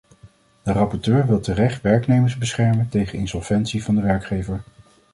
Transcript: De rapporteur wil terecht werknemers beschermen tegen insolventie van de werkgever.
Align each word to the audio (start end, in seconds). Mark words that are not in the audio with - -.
De 0.63 0.71
rapporteur 0.71 1.27
wil 1.27 1.39
terecht 1.39 1.81
werknemers 1.81 2.37
beschermen 2.37 2.89
tegen 2.89 3.19
insolventie 3.19 3.83
van 3.83 3.95
de 3.95 4.01
werkgever. 4.01 4.63